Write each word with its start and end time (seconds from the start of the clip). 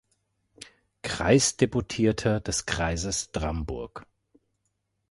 Kreisdeputierter 1.03 2.39
des 2.39 2.65
Kreises 2.65 3.31
Dramburg. 3.33 4.07